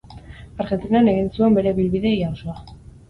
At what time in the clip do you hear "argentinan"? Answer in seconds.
0.63-1.09